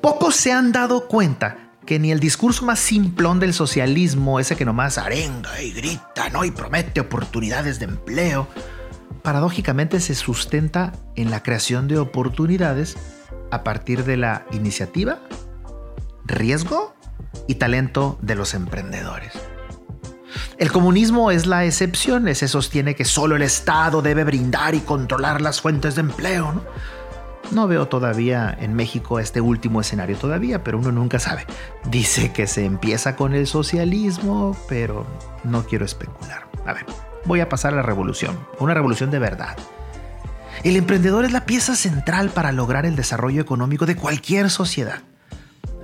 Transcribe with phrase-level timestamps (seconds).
[0.00, 4.64] Pocos se han dado cuenta que ni el discurso más simplón del socialismo, ese que
[4.64, 6.44] nomás arenga y grita, ¿no?
[6.44, 8.48] Y promete oportunidades de empleo,
[9.22, 12.96] paradójicamente se sustenta en la creación de oportunidades
[13.50, 15.20] a partir de la iniciativa,
[16.24, 16.94] riesgo
[17.46, 19.32] y talento de los emprendedores.
[20.56, 25.40] El comunismo es la excepción, se sostiene que solo el Estado debe brindar y controlar
[25.40, 26.52] las fuentes de empleo.
[26.52, 26.62] ¿no?
[27.50, 31.46] No veo todavía en México este último escenario todavía, pero uno nunca sabe.
[31.90, 35.06] Dice que se empieza con el socialismo, pero
[35.44, 36.48] no quiero especular.
[36.66, 36.86] A ver,
[37.24, 39.56] voy a pasar a la revolución, una revolución de verdad.
[40.62, 45.00] El emprendedor es la pieza central para lograr el desarrollo económico de cualquier sociedad.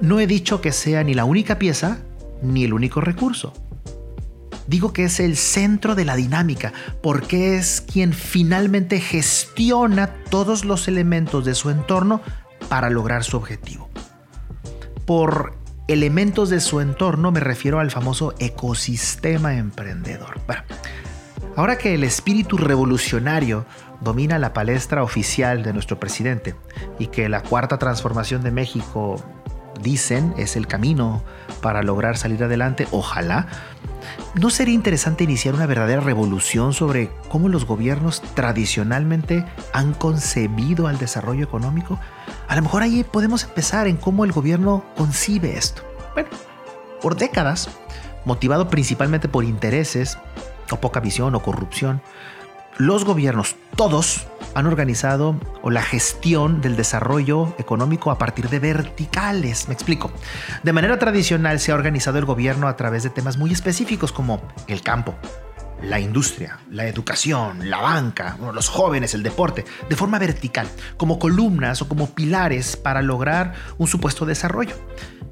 [0.01, 1.99] No he dicho que sea ni la única pieza
[2.43, 3.55] ni el único recurso.
[4.67, 10.89] Digo que es el centro de la dinámica, porque es quien finalmente gestiona todos los
[10.89, 12.21] elementos de su entorno
[12.69, 13.89] para lograr su objetivo.
[15.05, 15.55] Por
[15.89, 20.41] elementos de su entorno me refiero al famoso ecosistema emprendedor.
[21.55, 23.67] ahora que el espíritu revolucionario
[24.01, 26.55] domina la palestra oficial de nuestro presidente
[26.99, 29.23] y que la cuarta transformación de México
[29.83, 31.23] dicen es el camino
[31.61, 33.47] para lograr salir adelante, ojalá,
[34.35, 40.99] ¿no sería interesante iniciar una verdadera revolución sobre cómo los gobiernos tradicionalmente han concebido al
[40.99, 41.99] desarrollo económico?
[42.49, 45.83] A lo mejor ahí podemos empezar en cómo el gobierno concibe esto.
[46.15, 46.29] Bueno,
[47.01, 47.69] por décadas,
[48.25, 50.19] motivado principalmente por intereses
[50.71, 52.03] o poca visión o corrupción,
[52.79, 59.69] los gobiernos, todos, han organizado o la gestión del desarrollo económico a partir de verticales.
[59.69, 60.11] Me explico.
[60.63, 64.41] De manera tradicional se ha organizado el gobierno a través de temas muy específicos como
[64.67, 65.15] el campo,
[65.83, 71.83] la industria, la educación, la banca, los jóvenes, el deporte, de forma vertical, como columnas
[71.83, 74.75] o como pilares para lograr un supuesto desarrollo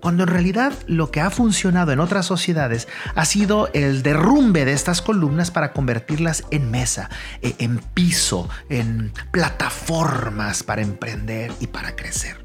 [0.01, 4.73] cuando en realidad lo que ha funcionado en otras sociedades ha sido el derrumbe de
[4.73, 7.11] estas columnas para convertirlas en mesa,
[7.43, 12.45] e, en piso, en plataformas para emprender y para crecer.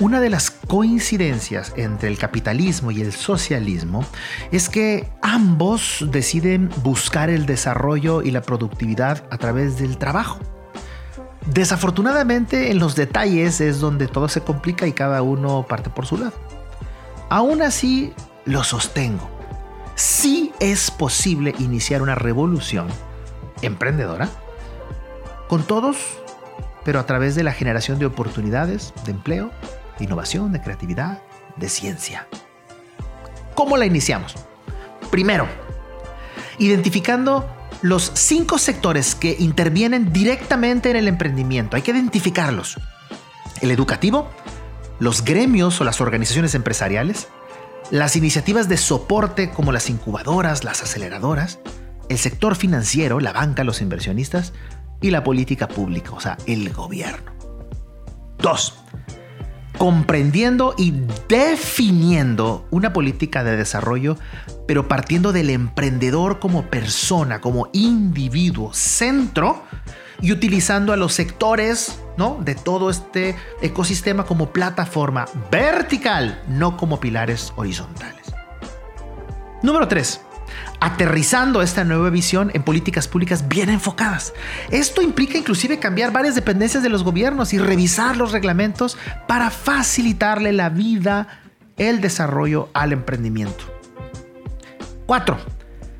[0.00, 4.04] Una de las coincidencias entre el capitalismo y el socialismo
[4.50, 10.40] es que ambos deciden buscar el desarrollo y la productividad a través del trabajo.
[11.46, 16.16] Desafortunadamente en los detalles es donde todo se complica y cada uno parte por su
[16.16, 16.32] lado.
[17.28, 18.12] Aún así,
[18.44, 19.28] lo sostengo.
[19.94, 22.88] Sí es posible iniciar una revolución
[23.62, 24.28] emprendedora
[25.48, 25.96] con todos,
[26.84, 29.50] pero a través de la generación de oportunidades, de empleo,
[29.98, 31.22] de innovación, de creatividad,
[31.56, 32.26] de ciencia.
[33.54, 34.34] ¿Cómo la iniciamos?
[35.10, 35.46] Primero,
[36.58, 37.46] identificando
[37.82, 41.76] los cinco sectores que intervienen directamente en el emprendimiento.
[41.76, 42.78] Hay que identificarlos.
[43.60, 44.30] El educativo,
[45.00, 47.28] los gremios o las organizaciones empresariales,
[47.90, 51.58] las iniciativas de soporte como las incubadoras, las aceleradoras,
[52.08, 54.52] el sector financiero, la banca, los inversionistas
[55.00, 57.32] y la política pública, o sea, el gobierno.
[58.38, 58.81] Dos,
[59.82, 60.94] comprendiendo y
[61.28, 64.16] definiendo una política de desarrollo,
[64.68, 69.64] pero partiendo del emprendedor como persona, como individuo, centro,
[70.20, 72.38] y utilizando a los sectores ¿no?
[72.44, 78.32] de todo este ecosistema como plataforma vertical, no como pilares horizontales.
[79.64, 80.20] Número 3
[80.80, 84.32] aterrizando esta nueva visión en políticas públicas bien enfocadas.
[84.70, 88.96] Esto implica inclusive cambiar varias dependencias de los gobiernos y revisar los reglamentos
[89.26, 91.40] para facilitarle la vida,
[91.76, 93.64] el desarrollo al emprendimiento.
[95.06, 95.38] 4.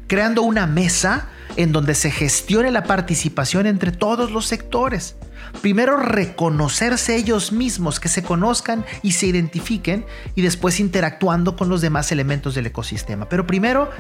[0.07, 5.17] Creando una mesa en donde se gestione la participación entre todos los sectores
[5.61, 11.81] Primero reconocerse ellos mismos, que se conozcan y se identifiquen y después interactuando con los
[11.81, 13.29] demás elementos del ecosistema.
[13.29, 13.91] Pero primero,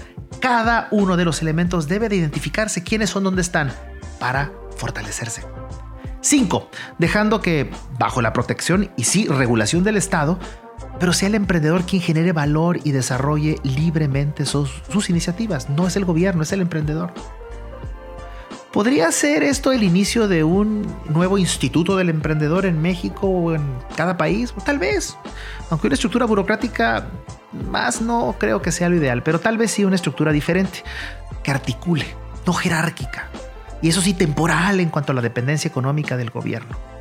[0.41, 3.73] cada uno de los elementos debe de identificarse quiénes son, dónde están,
[4.19, 5.43] para fortalecerse.
[6.21, 6.71] 5.
[6.99, 10.39] Dejando que, bajo la protección y sí regulación del Estado,
[10.99, 15.69] pero sea el emprendedor quien genere valor y desarrolle libremente sus, sus iniciativas.
[15.69, 17.13] No es el gobierno, es el emprendedor.
[18.73, 23.63] ¿Podría ser esto el inicio de un nuevo instituto del emprendedor en México o en
[23.97, 24.55] cada país?
[24.65, 25.15] tal vez,
[25.69, 27.07] aunque una estructura burocrática
[27.71, 30.85] más no creo que sea lo ideal, pero tal vez sí una estructura diferente,
[31.43, 32.07] que articule,
[32.47, 33.29] no jerárquica,
[33.83, 36.92] y eso sí temporal en cuanto a la dependencia económica del gobierno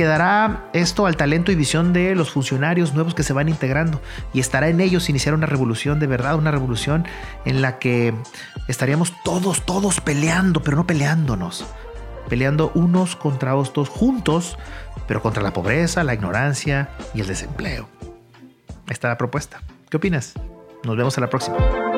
[0.00, 4.00] quedará esto al talento y visión de los funcionarios nuevos que se van integrando
[4.32, 7.04] y estará en ellos iniciar una revolución de verdad, una revolución
[7.44, 8.14] en la que
[8.66, 11.66] estaríamos todos, todos peleando, pero no peleándonos.
[12.30, 14.56] peleando unos contra otros juntos,
[15.06, 17.86] pero contra la pobreza, la ignorancia y el desempleo.
[18.88, 19.60] Esta es la propuesta.
[19.90, 20.32] ¿Qué opinas?
[20.82, 21.89] Nos vemos en la próxima.